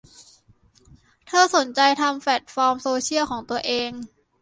[1.27, 3.91] เธอสนใจทำแพลตฟอร์มโซเชียลของตัวเอง